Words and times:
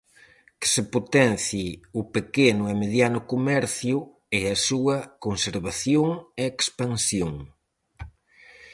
Que 0.59 0.67
se 0.73 0.83
potencie 0.95 1.69
o 1.99 2.01
pequeno 2.15 2.63
e 2.71 2.73
mediano 2.83 3.19
comercio 3.31 3.97
e 4.37 4.39
a 4.53 4.57
súa 4.67 4.97
conservación 5.25 6.07
e 6.41 6.43
expansión. 6.53 7.33